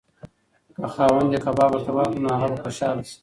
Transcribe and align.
که 0.75 0.81
خاوند 0.93 1.29
یې 1.33 1.39
کباب 1.45 1.69
ورته 1.71 1.91
واخلي 1.93 2.19
نو 2.23 2.29
هغه 2.41 2.47
به 2.51 2.57
خوشحاله 2.65 3.03
شي. 3.09 3.17